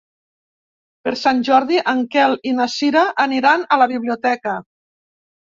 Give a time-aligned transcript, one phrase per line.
[1.07, 4.57] Per Sant Jordi en Quer i na Cira aniran a la biblioteca.